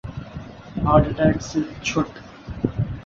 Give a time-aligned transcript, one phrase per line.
[0.83, 2.09] heart attack سے چھٹ